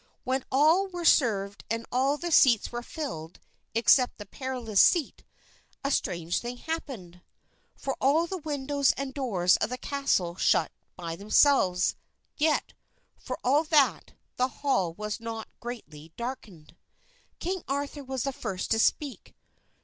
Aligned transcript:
When 0.23 0.43
all 0.51 0.87
were 0.87 1.05
served 1.05 1.63
and 1.69 1.85
all 1.91 2.17
the 2.17 2.31
seats 2.31 2.71
were 2.71 2.81
filled 2.81 3.39
except 3.75 4.17
the 4.17 4.25
Perilous 4.25 4.81
Seat, 4.81 5.23
a 5.83 5.91
strange 5.91 6.39
thing 6.39 6.57
happened; 6.57 7.21
for 7.75 7.95
all 8.01 8.25
the 8.25 8.39
windows 8.39 8.93
and 8.97 9.13
doors 9.13 9.57
of 9.57 9.69
the 9.69 9.77
castle 9.77 10.37
shut 10.37 10.71
by 10.95 11.15
themselves; 11.15 11.95
yet, 12.35 12.73
for 13.15 13.37
all 13.43 13.63
that, 13.65 14.13
the 14.37 14.47
hall 14.47 14.93
was 14.95 15.19
not 15.19 15.47
greatly 15.59 16.11
darkened. 16.17 16.75
King 17.39 17.61
Arthur 17.67 18.03
was 18.03 18.23
the 18.23 18.33
first 18.33 18.71
to 18.71 18.79
speak. 18.79 19.35